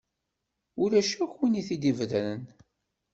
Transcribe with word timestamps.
Ulac 0.83 1.09
akk 1.25 1.33
win 1.39 1.59
i 1.59 1.61
t-id-ibedren. 1.67 2.41